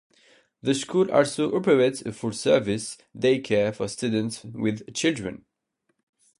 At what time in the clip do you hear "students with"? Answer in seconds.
3.87-4.95